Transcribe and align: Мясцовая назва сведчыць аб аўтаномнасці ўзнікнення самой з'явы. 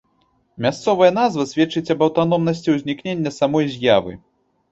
Мясцовая 0.65 1.09
назва 1.17 1.43
сведчыць 1.51 1.91
аб 1.95 2.01
аўтаномнасці 2.07 2.73
ўзнікнення 2.77 3.31
самой 3.39 3.65
з'явы. 3.77 4.13